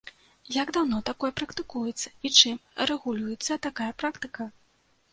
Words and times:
Як 0.53 0.71
даўно 0.77 1.01
такое 1.09 1.31
практыкуецца 1.41 2.13
і 2.29 2.33
чым 2.39 2.57
рэгулюецца 2.93 3.63
такая 3.71 3.91
практыка? 4.03 4.53